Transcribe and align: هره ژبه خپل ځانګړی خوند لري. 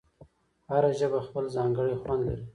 هره 0.71 0.91
ژبه 0.99 1.19
خپل 1.27 1.43
ځانګړی 1.55 1.95
خوند 2.01 2.21
لري. 2.27 2.43